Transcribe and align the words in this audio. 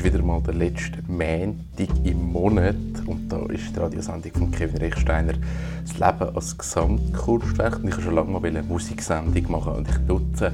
ist 0.00 0.14
wieder 0.14 0.24
mal 0.24 0.40
der 0.40 0.54
letzte 0.54 0.98
Montag 1.08 1.88
im 2.04 2.32
Monat 2.32 2.74
und 3.04 3.28
da 3.28 3.44
ist 3.52 3.74
die 3.74 3.78
Radiosendung 3.78 4.32
von 4.32 4.50
Kevin 4.50 4.78
Rechsteiner 4.78 5.34
«Das 5.82 5.92
Leben 5.98 6.34
als 6.34 6.56
Gesamtkunstwerk». 6.56 7.80
Und 7.80 7.88
ich 7.88 7.92
habe 7.92 8.02
schon 8.04 8.14
lange 8.14 8.30
mal 8.30 8.46
eine 8.46 8.62
Musiksendung 8.62 9.50
machen 9.50 9.74
und 9.74 9.88
ich 9.90 9.98
nutze 10.08 10.52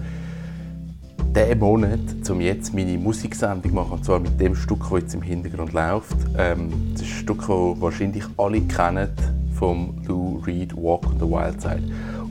diesen 1.32 1.58
Monat, 1.60 2.00
um 2.28 2.40
jetzt 2.40 2.74
meine 2.74 2.98
Musiksendung 2.98 3.70
zu 3.70 3.74
machen, 3.76 3.92
und 3.92 4.04
zwar 4.04 4.18
mit 4.18 4.40
dem 4.40 4.56
Stück, 4.56 4.80
das 4.90 5.00
jetzt 5.02 5.14
im 5.14 5.22
Hintergrund 5.22 5.72
läuft. 5.72 6.16
Ähm, 6.36 6.70
das 6.92 7.02
ist 7.02 7.08
ein 7.08 7.18
Stück, 7.18 7.40
das 7.42 7.48
wahrscheinlich 7.48 8.24
alle 8.38 8.62
kennen, 8.62 9.10
vom 9.56 10.02
Lou 10.08 10.38
Reed 10.44 10.74
«Walk 10.76 11.06
on 11.06 11.18
the 11.20 11.26
Wild 11.26 11.60
Side». 11.60 11.84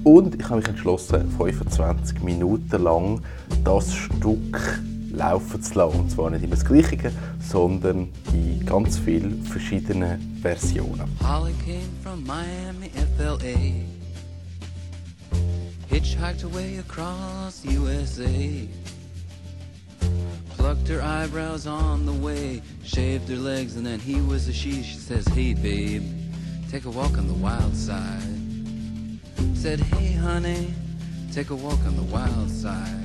Und 0.03 0.35
ich 0.35 0.45
habe 0.49 0.57
mich 0.57 0.67
entschlossen, 0.67 1.31
25 1.37 2.21
Minuten 2.23 2.83
lang 2.83 3.21
das 3.63 3.93
Stück 3.93 4.81
laufen 5.15 5.61
zu 5.61 5.77
lassen. 5.77 5.99
Und 5.99 6.11
zwar 6.11 6.29
nicht 6.29 6.43
immer 6.43 6.55
das 6.55 6.65
Gleiche, 6.65 7.11
sondern 7.39 8.09
in 8.33 8.65
ganz 8.65 8.97
vielen 8.97 9.43
verschiedenen 9.43 10.37
Versionen. 10.41 11.09
Holly 11.23 11.53
came 11.65 11.89
from 12.03 12.23
Miami, 12.25 12.89
FLA. 13.17 13.85
Hitchhiked 15.89 16.43
away 16.43 16.79
across 16.79 17.63
USA. 17.65 18.67
Plucked 20.57 20.87
her 20.87 21.01
eyebrows 21.01 21.67
on 21.67 22.05
the 22.05 22.11
way, 22.11 22.61
shaved 22.83 23.29
her 23.29 23.37
legs, 23.37 23.75
and 23.75 23.85
then 23.85 23.99
he 23.99 24.19
was 24.19 24.47
a 24.47 24.53
she. 24.53 24.81
She 24.83 24.97
says, 24.97 25.27
Hey, 25.27 25.53
babe, 25.53 26.03
take 26.71 26.85
a 26.85 26.89
walk 26.89 27.17
on 27.17 27.27
the 27.27 27.33
wild 27.33 27.75
side. 27.75 28.23
Said, 29.53 29.79
Hey, 29.79 30.13
honey, 30.13 30.73
take 31.31 31.51
a 31.51 31.55
walk 31.55 31.79
on 31.85 31.95
the 31.95 32.03
wild 32.11 32.49
side. 32.49 33.04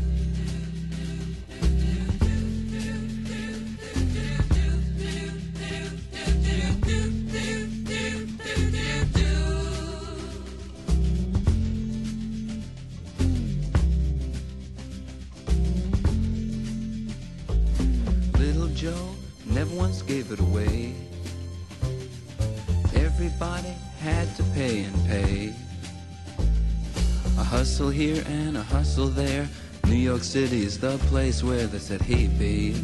New 30.33 30.39
York 30.39 30.49
City 30.49 30.65
is 30.65 30.79
the 30.79 30.97
place 31.09 31.43
where 31.43 31.67
they 31.67 31.77
said, 31.77 32.01
hey 32.01 32.27
babe, 32.27 32.77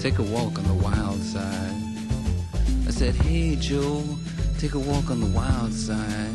take 0.00 0.18
a 0.18 0.22
walk 0.22 0.58
on 0.58 0.64
the 0.64 0.74
wild 0.74 1.22
side. 1.22 1.80
I 2.88 2.90
said, 2.90 3.14
hey 3.14 3.54
Joe, 3.54 4.02
take 4.58 4.74
a 4.74 4.80
walk 4.80 5.08
on 5.08 5.20
the 5.20 5.26
wild 5.26 5.72
side. 5.72 6.34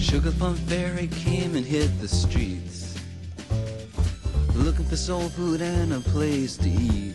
Sugar 0.00 0.32
Plum 0.32 0.56
Fairy 0.56 1.06
came 1.06 1.54
and 1.54 1.64
hit 1.64 1.90
the 2.00 2.08
streets 2.08 2.98
Looking 4.54 4.86
for 4.86 4.96
soul 4.96 5.28
food 5.28 5.60
and 5.60 5.92
a 5.92 6.00
place 6.00 6.56
to 6.56 6.68
eat 6.68 7.14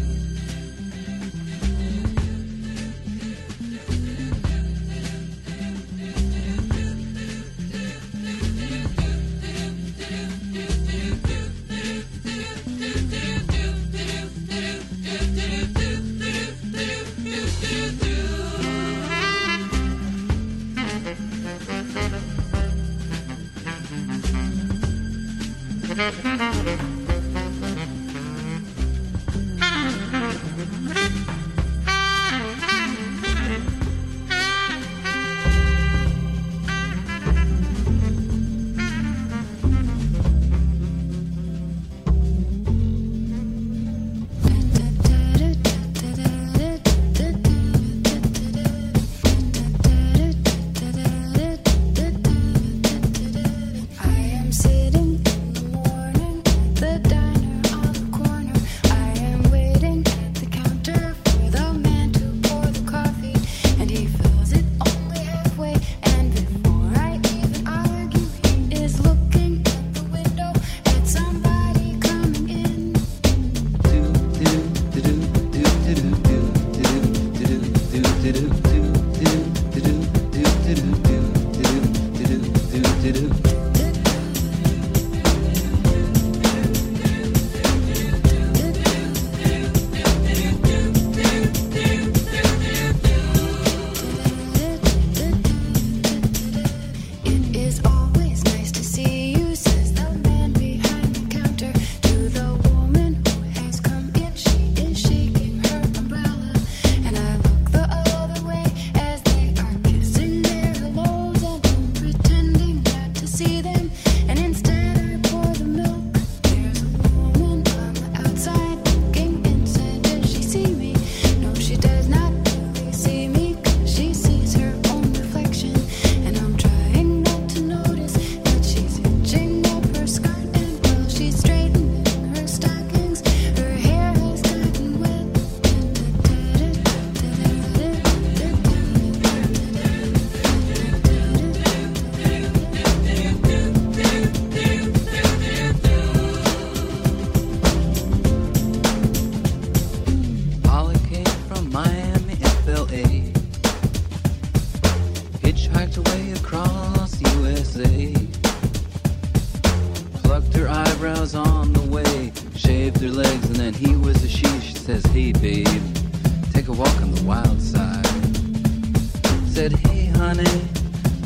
Música 25.93 27.00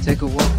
take 0.04 0.22
a 0.22 0.26
walk 0.26 0.55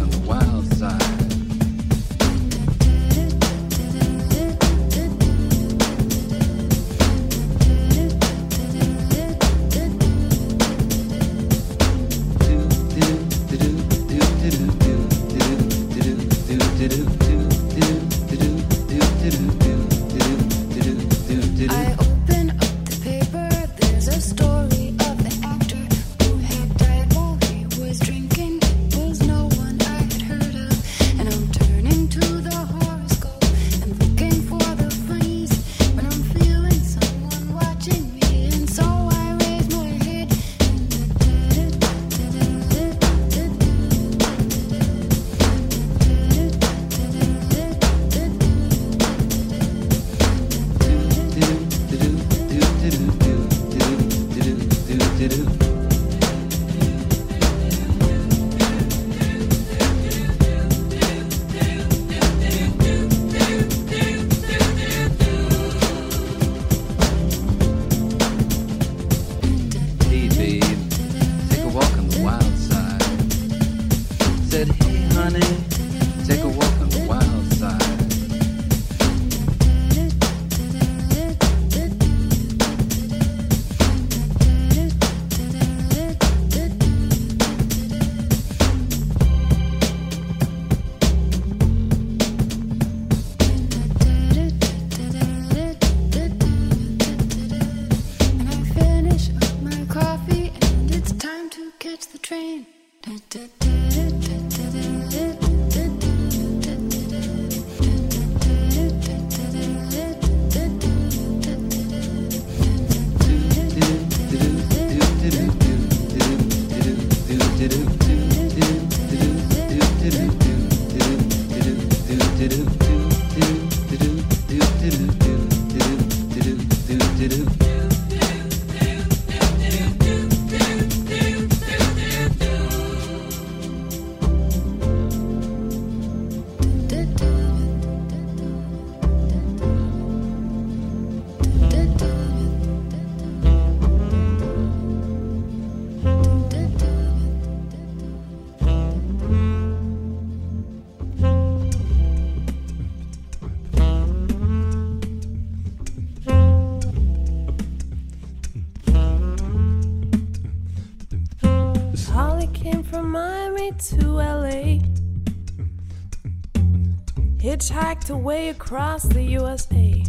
hitchhiked 167.47 168.09
away 168.09 168.49
across 168.49 169.03
the 169.03 169.21
USA. 169.23 170.03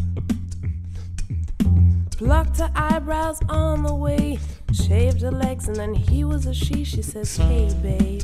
Plucked 2.17 2.59
her 2.59 2.71
eyebrows 2.75 3.41
on 3.49 3.85
the 3.85 3.95
way, 3.95 4.39
shaved 4.73 5.23
her 5.23 5.31
legs, 5.31 5.69
and 5.69 5.77
then 5.77 5.95
he 5.95 6.25
was 6.25 6.47
a 6.47 6.55
she. 6.55 6.83
She 6.83 7.01
says, 7.01 7.37
Hey, 7.37 7.73
babe, 7.81 8.23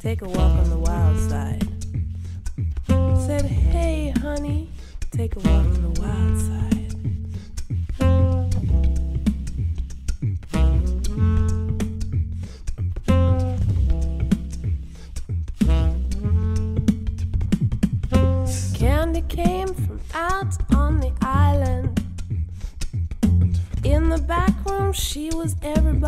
take 0.00 0.22
a 0.22 0.28
walk 0.28 0.58
on 0.58 0.70
the 0.70 0.78
wild 0.78 1.18
side. 1.28 1.66
Said, 3.26 3.46
Hey, 3.46 4.14
honey, 4.20 4.68
take 5.10 5.34
a 5.34 5.40
walk 5.40 5.66
on 5.66 5.94
the 5.94 6.00
wild 6.00 6.40
side. 6.40 6.65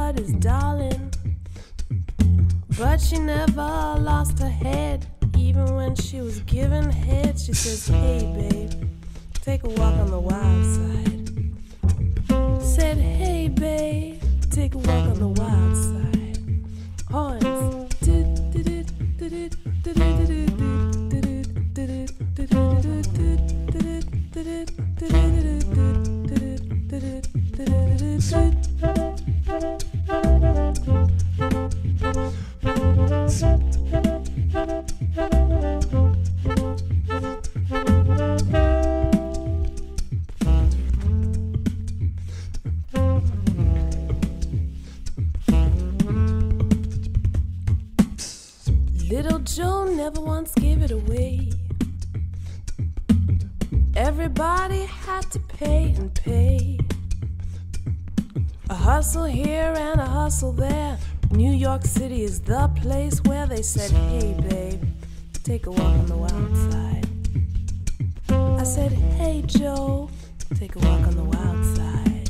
Everybody's 0.09 0.41
darling. 0.41 1.13
But 2.79 2.99
she 3.01 3.19
never 3.19 3.97
lost 3.99 4.39
her 4.39 4.49
head. 4.49 5.07
Even 5.37 5.75
when 5.75 5.95
she 5.97 6.21
was 6.21 6.41
given 6.41 6.91
head, 6.91 7.39
she 7.39 7.53
says, 7.53 7.89
Hey, 7.89 8.21
babe, 8.21 8.73
take 9.43 9.65
a 9.65 9.69
walk 9.69 9.95
on 9.95 10.11
the 10.11 10.19
wild 10.19 10.65
side. 10.77 11.29
Said, 12.63 12.97
Hey, 12.97 13.49
babe, 13.49 14.23
take 14.51 14.75
a 14.75 14.79
walk 14.79 14.89
on 14.89 15.19
the 15.19 15.29
wild 15.29 15.77
side. 15.77 16.39
Horns. 17.11 17.58
Little 49.11 49.39
Joe 49.41 49.85
never 49.85 50.21
once 50.21 50.55
gave 50.55 50.83
it 50.83 50.91
away. 50.91 51.51
Everybody 53.97 54.85
had 54.85 55.23
to 55.33 55.41
pay 55.41 55.95
and 55.97 56.15
pay. 56.15 56.79
A 58.71 58.75
hustle 58.75 59.25
here 59.25 59.75
and 59.77 60.01
a 60.01 60.07
hustle 60.07 60.53
there. 60.53 60.99
New 61.31 61.53
York 61.53 61.85
City 61.85 62.23
is 62.23 62.41
the 62.41 62.69
place 62.77 63.21
where 63.25 63.47
they 63.47 63.63
said, 63.63 63.91
Hey, 63.91 64.37
babe, 64.49 64.88
take 65.49 65.67
a 65.67 65.71
walk 65.71 65.81
on 65.81 66.05
the 66.05 66.17
wild 66.17 66.57
side. 66.71 67.09
I 68.61 68.65
said, 68.65 68.93
Hey, 68.93 69.43
Joe, 69.47 70.11
take 70.57 70.77
a 70.77 70.79
walk 70.81 71.07
on 71.07 71.17
the 71.17 71.25
wild 71.25 71.65
side. 71.75 72.29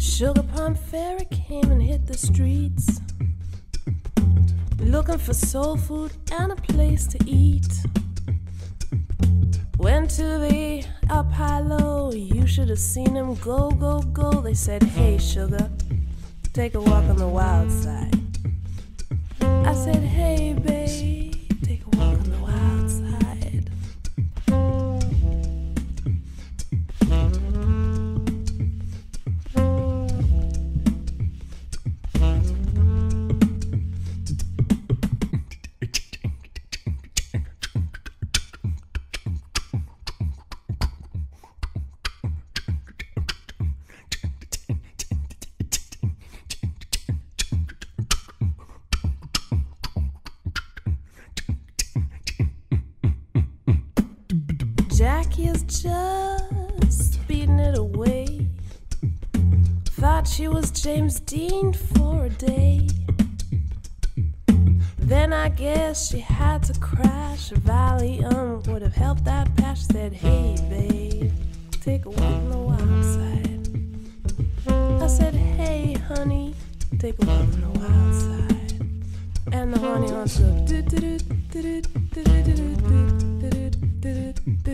Sugar 0.00 0.44
Plum 0.54 0.76
Fairy 0.76 1.26
came 1.32 1.68
and 1.72 1.82
hit 1.82 2.06
the 2.06 2.16
streets. 2.16 3.00
looking 4.78 5.18
for 5.18 5.34
soul 5.34 5.76
food 5.76 6.12
and 6.38 6.52
a 6.52 6.56
place 6.56 7.08
to 7.08 7.18
eat. 7.26 7.66
Went 9.78 10.10
to 10.10 10.38
the 10.38 10.84
Apollo, 11.08 12.10
you 12.12 12.48
should 12.48 12.68
have 12.68 12.80
seen 12.80 13.14
him 13.14 13.36
go, 13.36 13.70
go, 13.70 14.00
go. 14.00 14.40
They 14.40 14.54
said, 14.54 14.82
Hey, 14.82 15.18
sugar, 15.18 15.70
take 16.52 16.74
a 16.74 16.80
walk 16.80 17.04
on 17.04 17.16
the 17.16 17.28
wild 17.28 17.70
side. 17.70 18.12
I 19.40 19.72
said, 19.74 20.02
Hey, 20.02 20.54
babe, 20.54 21.17
Is 55.38 55.62
just 55.62 57.12
speeding 57.12 57.60
it 57.60 57.78
away. 57.78 58.48
Thought 59.84 60.26
she 60.26 60.48
was 60.48 60.72
James 60.72 61.20
Dean 61.20 61.72
for 61.72 62.24
a 62.24 62.28
day. 62.28 62.88
Then 64.98 65.32
I 65.32 65.50
guess 65.50 66.10
she 66.10 66.18
had 66.18 66.64
to 66.64 66.80
crash. 66.80 67.50
Valium 67.50 68.66
would 68.66 68.82
have 68.82 68.94
helped 68.94 69.24
that 69.26 69.54
patch. 69.56 69.82
Said, 69.82 70.12
Hey, 70.12 70.56
babe, 70.68 71.32
take 71.70 72.04
a 72.06 72.10
walk 72.10 72.20
on 72.20 72.50
the 72.50 72.58
wild 72.58 73.04
side. 73.04 75.02
I 75.02 75.06
said, 75.06 75.34
Hey, 75.34 75.92
honey, 75.92 76.54
take 76.98 77.22
a 77.22 77.26
walk 77.26 77.38
on 77.38 77.60
the 77.60 77.78
wild 77.78 78.14
side. 78.14 78.80
And 79.52 79.72
the 79.72 79.78
honey 79.78 80.08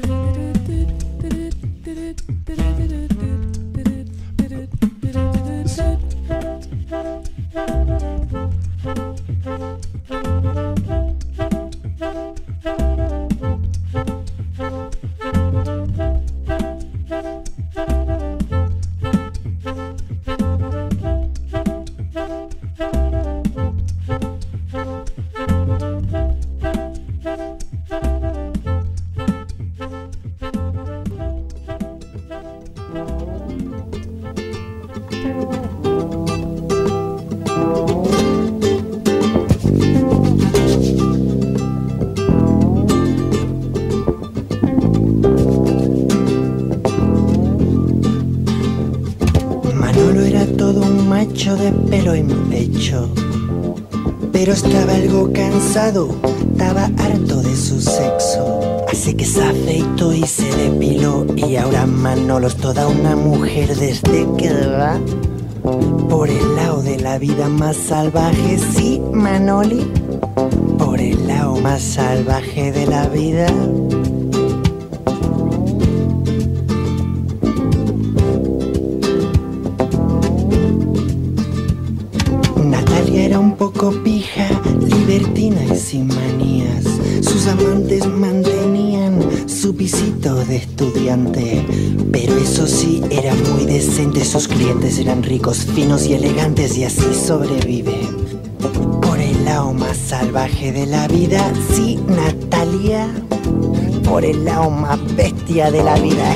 Manolo 0.05 0.34
cansado, 55.33 56.09
estaba 56.53 56.85
harto 56.99 57.43
de 57.43 57.57
su 57.57 57.81
sexo. 57.81 58.61
Así 58.91 59.15
que 59.15 59.25
se 59.25 59.43
afeitó 59.43 60.13
y 60.13 60.23
se 60.27 60.45
depiló. 60.57 61.27
Y 61.37 61.57
ahora 61.57 61.87
Manolo 61.87 62.47
es 62.47 62.57
toda 62.57 62.87
una 62.87 63.17
mujer 63.17 63.75
desde 63.77 64.27
que 64.37 64.53
va 64.67 64.99
por 66.09 66.29
el 66.29 66.57
lado 66.57 66.83
de 66.83 66.99
la 66.99 67.19
vida 67.19 67.49
más 67.49 67.77
salvaje. 67.77 68.59
Sí, 68.59 69.01
Manoli, 69.13 69.91
por 70.79 71.01
el 71.01 71.27
lado 71.27 71.57
más 71.57 71.83
salvaje 71.83 72.73
de 72.73 72.87
la 72.87 73.09
vida. 73.09 73.47
Sus 94.35 94.49
clientes 94.49 94.99
eran 94.99 95.23
ricos, 95.23 95.59
finos 95.59 96.07
y 96.07 96.15
elegantes 96.15 96.77
y 96.77 96.83
así 96.83 97.15
sobrevive. 97.15 98.01
Por 99.01 99.21
el 99.21 99.45
lado 99.45 99.73
más 99.73 99.97
salvaje 99.97 100.73
de 100.73 100.87
la 100.87 101.07
vida, 101.07 101.53
sí, 101.73 102.01
Natalia. 102.09 103.07
Por 104.03 104.25
el 104.25 104.45
lado 104.45 104.71
más 104.71 104.99
bestia 105.15 105.71
de 105.71 105.85
la 105.85 105.95
vida. 106.01 106.35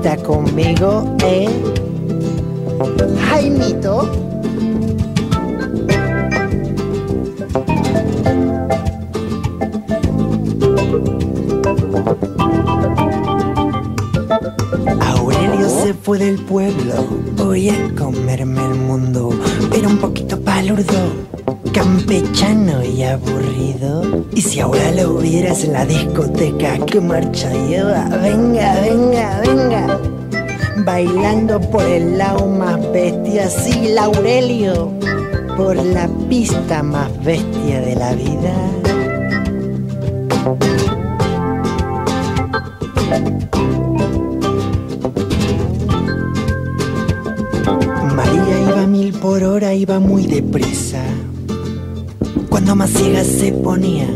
Vuelta 0.00 0.16
conmigo, 0.22 1.16
eh. 1.24 1.48
Jaimito. 3.28 4.08
Aurelio 15.00 15.68
se 15.68 15.94
fue 15.94 16.18
del 16.18 16.38
pueblo, 16.44 17.06
voy 17.36 17.68
a 17.68 17.94
comerme 17.98 18.64
el 18.64 18.74
mundo. 18.76 19.30
Era 19.76 19.88
un 19.88 19.98
poquito 19.98 20.40
palurdo, 20.40 21.29
campechano 21.72 22.84
y 22.84 23.02
aburrido. 23.02 24.24
Y 24.34 24.42
si 24.42 24.60
ahora 24.60 24.90
lo 24.92 25.18
vieras 25.18 25.64
en 25.64 25.72
la 25.72 25.86
discoteca, 25.86 26.78
¿qué 26.86 27.00
marcha 27.00 27.50
lleva? 27.52 28.04
Venga, 28.22 28.80
venga, 28.80 29.40
venga. 29.40 30.00
Bailando 30.84 31.60
por 31.60 31.84
el 31.84 32.18
lado 32.18 32.46
más 32.46 32.80
bestia, 32.92 33.48
sí, 33.48 33.96
Aurelio. 33.96 34.92
Por 35.56 35.76
la 35.76 36.08
pista 36.28 36.82
más 36.82 37.10
bestia 37.22 37.80
de 37.80 37.96
la 37.96 38.12
vida. 38.14 38.89
Cuando 52.70 52.84
más 52.84 53.02
ciega 53.02 53.24
se 53.24 53.50
ponía, 53.50 54.06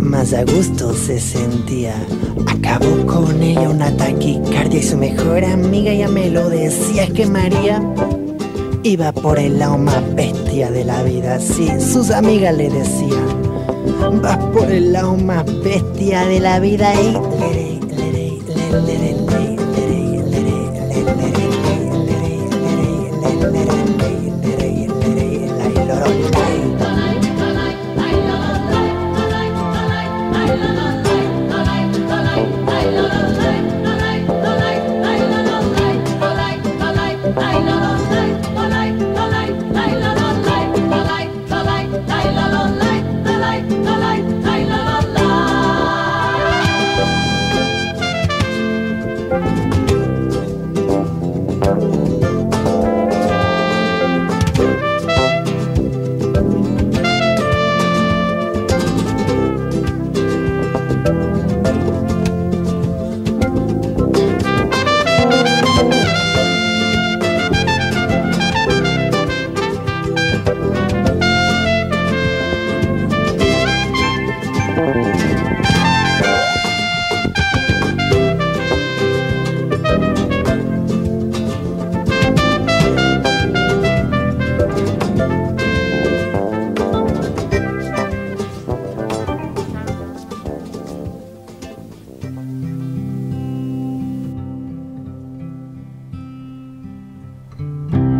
más 0.00 0.32
a 0.32 0.42
gusto 0.42 0.92
se 0.92 1.20
sentía. 1.20 1.94
Acabó 2.44 3.06
con 3.06 3.40
ella 3.40 3.70
una 3.70 3.96
taquicardia 3.96 4.80
y 4.80 4.82
su 4.82 4.96
mejor 4.96 5.44
amiga 5.44 5.94
ya 5.94 6.08
me 6.08 6.28
lo 6.28 6.50
decía. 6.50 7.04
Es 7.04 7.12
que 7.12 7.26
María 7.26 7.80
Iba 8.82 9.12
por 9.12 9.38
el 9.38 9.60
lado 9.60 9.78
más 9.78 10.02
bestia 10.16 10.72
de 10.72 10.84
la 10.84 11.04
vida, 11.04 11.38
sí, 11.38 11.68
sus 11.78 12.10
amigas 12.10 12.56
le 12.56 12.70
decían. 12.70 14.20
Vas 14.20 14.38
por 14.46 14.68
el 14.68 14.92
lado 14.92 15.16
más 15.16 15.44
bestia 15.62 16.26
de 16.26 16.40
la 16.40 16.58
vida 16.58 16.92
y... 17.00 17.16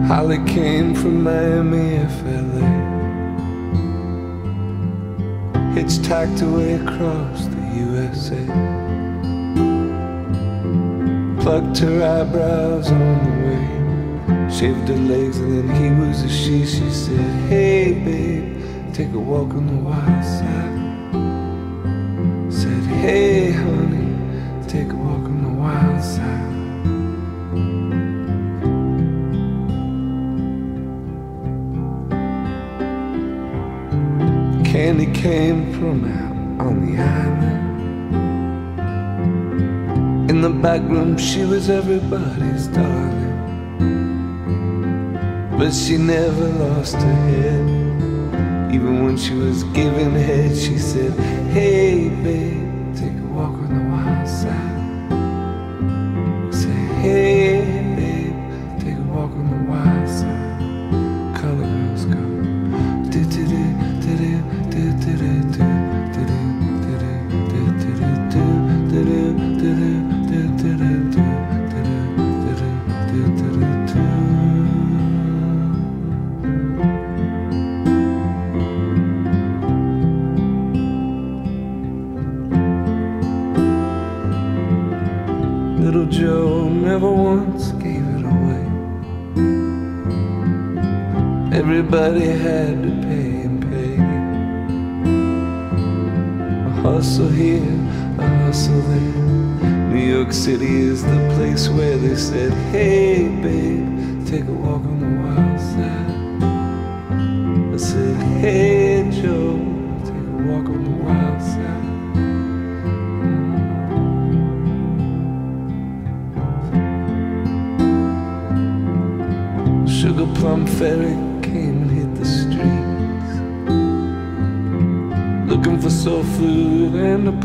Holly 0.06 0.38
came 0.46 0.94
from 0.94 1.24
Miami, 1.24 1.98
FLA. 2.18 2.62
Hitchhiked 5.74 6.42
away 6.42 6.74
across 6.74 7.46
the 7.46 7.62
USA. 7.74 8.44
Plucked 11.42 11.78
her 11.78 11.98
eyebrows 12.04 12.88
on 12.92 13.18
the 13.24 13.30
way. 13.48 13.66
Shaved 14.48 14.88
her 14.88 14.94
legs 14.94 15.38
and 15.38 15.68
then 15.68 15.68
he 15.74 15.90
was 16.00 16.22
a 16.22 16.28
she. 16.28 16.64
She 16.64 16.88
said, 16.88 17.48
Hey 17.48 17.92
babe, 17.92 18.94
take 18.94 19.12
a 19.12 19.18
walk 19.18 19.54
on 19.54 19.66
the 19.66 19.74
wild 19.74 20.24
side. 20.24 20.74
Said, 22.52 22.84
Hey 23.02 23.50
honey, 23.50 23.75
came 35.26 35.72
from 35.72 35.98
out 36.20 36.66
on 36.66 36.74
the 36.86 36.94
island. 37.02 37.64
In 40.30 40.40
the 40.40 40.50
back 40.50 40.82
room, 40.82 41.18
she 41.18 41.44
was 41.44 41.68
everybody's 41.68 42.68
darling. 42.68 43.38
But 45.58 45.72
she 45.72 45.96
never 45.96 46.46
lost 46.64 46.94
her 46.94 47.20
head. 47.32 47.64
Even 48.72 49.02
when 49.04 49.16
she 49.16 49.34
was 49.34 49.64
giving 49.80 50.12
head, 50.12 50.56
she 50.56 50.78
said, 50.78 51.12
Hey, 51.50 52.08
babe, 52.22 52.94
take 52.94 53.18
a 53.18 53.28
walk 53.36 53.54
on 53.64 53.70
the 53.78 53.85
hustle 96.86 97.28
here, 97.28 97.74
a 98.18 98.28
hustle 98.44 98.80
there. 98.82 99.90
New 99.92 100.06
York 100.16 100.32
City 100.32 100.82
is 100.92 101.02
the 101.02 101.32
place 101.34 101.68
where 101.68 101.98
they 101.98 102.14
said, 102.14 102.52
Hey, 102.70 103.26
babe, 103.42 104.24
take 104.24 104.44
a 104.44 104.52
walk 104.52 104.84
on 104.84 105.00
the 105.00 105.10
wild 105.20 105.60
side. 105.72 106.10
I 107.74 107.76
said, 107.76 108.16
Hey, 108.40 108.75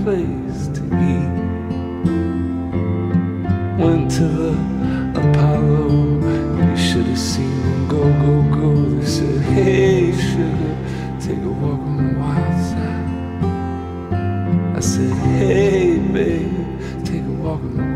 place 0.04 0.68
to 0.70 0.82
eat 1.10 1.32
Went 3.78 4.12
to 4.12 4.24
the 4.28 4.52
Apollo. 5.20 5.90
You 6.70 6.78
should 6.78 7.06
have 7.08 7.20
seen 7.20 7.62
them 7.64 7.88
go, 7.88 8.04
go, 8.24 8.42
go. 8.56 8.86
They 8.90 9.06
said, 9.06 9.42
hey 9.42 10.12
sugar, 10.14 10.78
take 11.20 11.44
a 11.44 11.50
walk 11.50 11.80
on 11.82 12.14
the 12.14 12.20
wild 12.20 12.64
side. 12.70 13.10
I 14.78 14.80
said, 14.80 15.12
hey 15.28 15.98
babe, 16.00 17.06
take 17.06 17.24
a 17.24 17.36
walk 17.44 17.62
on 17.62 17.78
the 17.78 17.90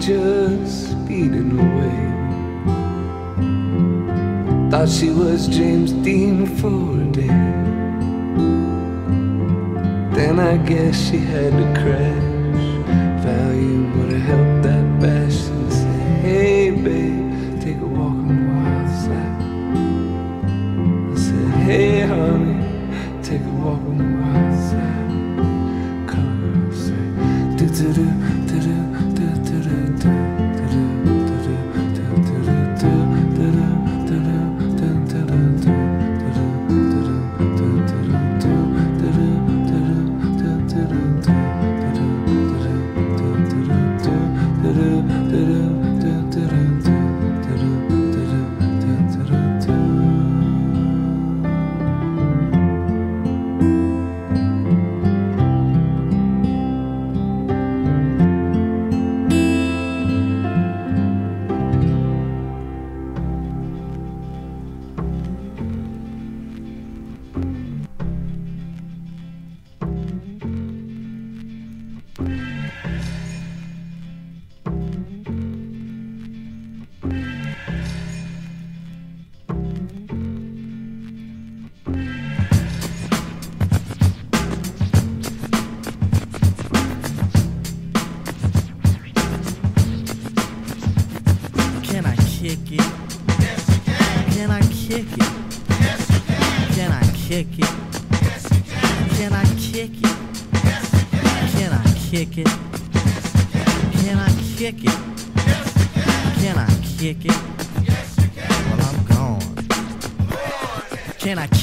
just 0.00 0.90
speeding 0.90 1.52
away. 1.58 2.06
Thought 4.70 4.88
she 4.88 5.10
was 5.10 5.48
James 5.48 5.92
Dean 5.92 6.46
for 6.46 7.00
a 7.00 7.04
day. 7.12 7.26
Then 10.16 10.40
I 10.40 10.56
guess 10.56 10.96
she 11.08 11.18
had 11.18 11.52
to 11.52 11.80
crash. 11.80 12.36
Valium 13.24 13.96
would 13.96 14.12
have 14.12 14.22
helped 14.22 14.62
that 14.64 14.85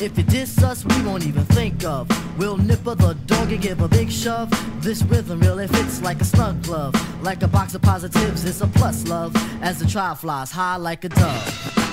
If 0.00 0.18
you 0.18 0.24
diss 0.24 0.62
us, 0.62 0.84
we 0.84 1.02
won't 1.02 1.24
even 1.26 1.44
think 1.44 1.84
of. 1.84 2.08
We'll 2.36 2.56
nipper 2.56 2.94
the 2.96 3.14
dog 3.26 3.52
and 3.52 3.62
give 3.62 3.80
a 3.80 3.88
big 3.88 4.10
shove. 4.10 4.50
This 4.82 5.02
rhythm 5.02 5.40
really 5.40 5.68
fits 5.68 6.02
like 6.02 6.20
a 6.20 6.24
snug 6.24 6.62
glove. 6.64 6.94
Like 7.22 7.42
a 7.42 7.48
box 7.48 7.74
of 7.74 7.82
positives, 7.82 8.44
it's 8.44 8.60
a 8.60 8.66
plus 8.66 9.06
love. 9.06 9.34
As 9.62 9.78
the 9.78 9.86
trial 9.86 10.16
flies 10.16 10.50
high 10.50 10.76
like 10.76 11.04
a 11.04 11.08
dove. 11.08 11.83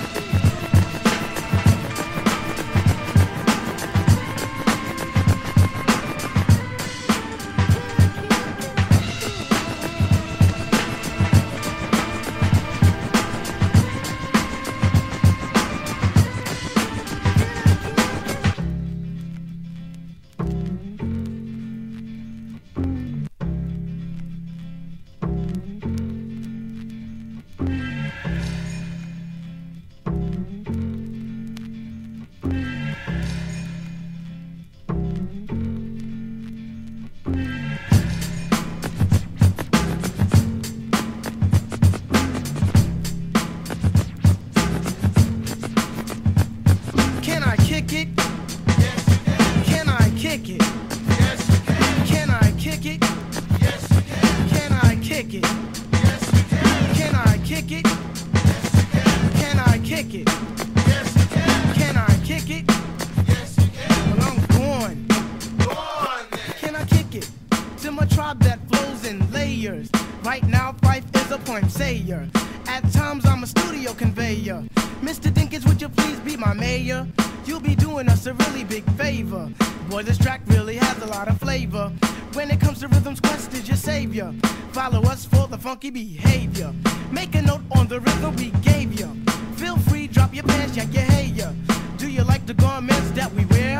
My 76.41 76.53
mayor? 76.53 77.07
You'll 77.45 77.59
be 77.59 77.75
doing 77.75 78.09
us 78.09 78.25
a 78.25 78.33
really 78.33 78.63
big 78.63 78.83
favor. 78.93 79.47
Boy, 79.89 80.01
this 80.01 80.17
track 80.17 80.41
really 80.47 80.75
has 80.75 80.97
a 81.03 81.05
lot 81.05 81.27
of 81.27 81.39
flavor. 81.39 81.91
When 82.33 82.49
it 82.49 82.59
comes 82.59 82.79
to 82.79 82.87
rhythms, 82.87 83.19
Quest 83.19 83.53
is 83.53 83.67
your 83.67 83.77
savior. 83.77 84.33
Follow 84.71 85.03
us 85.03 85.23
for 85.23 85.47
the 85.47 85.57
funky 85.57 85.91
behavior. 85.91 86.73
Make 87.11 87.35
a 87.35 87.43
note 87.43 87.61
on 87.77 87.87
the 87.87 87.99
rhythm 87.99 88.35
we 88.37 88.49
gave 88.61 88.99
you. 88.99 89.07
Feel 89.55 89.77
free, 89.77 90.07
drop 90.07 90.33
your 90.33 90.43
pants, 90.43 90.75
yank 90.75 90.93
your 90.93 91.03
hair. 91.03 91.53
Do 91.97 92.09
you 92.09 92.23
like 92.23 92.47
the 92.47 92.55
garments 92.55 93.11
that 93.11 93.31
we 93.33 93.45
wear? 93.45 93.79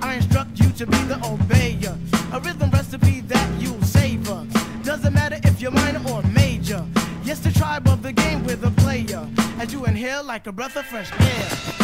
I 0.00 0.14
instruct 0.14 0.58
you 0.58 0.70
to 0.72 0.86
be 0.86 0.98
the 1.04 1.18
obeyer. 1.22 1.96
A 2.34 2.40
rhythm 2.40 2.70
recipe 2.70 3.20
that 3.20 3.48
you'll 3.60 3.80
savor. 3.82 4.44
Doesn't 4.82 5.14
matter 5.14 5.38
if 5.44 5.60
you're 5.60 5.70
minor 5.70 6.02
or 6.10 6.22
major. 6.22 6.84
Yes, 7.22 7.38
the 7.38 7.52
tribe 7.52 7.86
of 7.86 8.02
the 8.02 8.12
game 8.12 8.42
with 8.44 8.64
a 8.64 8.72
player. 8.82 9.24
As 9.60 9.72
you 9.72 9.84
inhale 9.84 10.24
like 10.24 10.48
a 10.48 10.52
breath 10.52 10.76
of 10.76 10.84
fresh 10.86 11.12
air. 11.12 11.81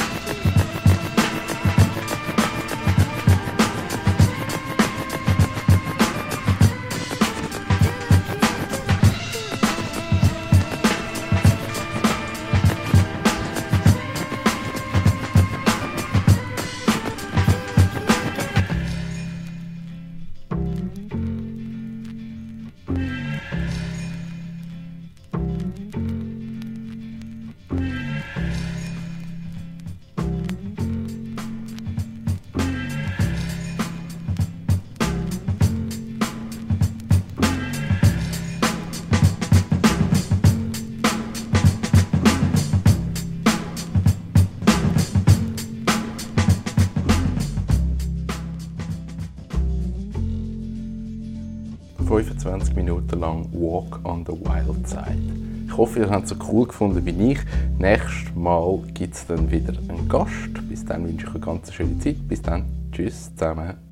Lang 53.20 53.48
Walk 53.52 54.00
on 54.04 54.24
the 54.26 54.33
Wild 54.33 54.88
Side. 54.88 55.18
Ich 55.66 55.76
hoffe, 55.76 56.00
ihr 56.00 56.11
habt 56.11 56.24
es 56.24 56.31
so 56.31 56.37
cool 56.50 56.66
gefunden 56.66 57.04
wie 57.04 57.33
ich. 57.33 57.38
Nächstes 57.78 58.35
Mal 58.35 58.81
gibt 58.94 59.14
es 59.14 59.26
dann 59.26 59.50
wieder 59.50 59.74
einen 59.88 60.09
Gast. 60.09 60.68
Bis 60.68 60.85
dann 60.85 61.07
wünsche 61.07 61.26
ich 61.26 61.28
euch 61.28 61.35
eine 61.35 61.44
ganz 61.44 61.72
schöne 61.72 61.98
Zeit. 61.98 62.16
Bis 62.28 62.42
dann. 62.42 62.64
Tschüss 62.92 63.35
zusammen. 63.37 63.88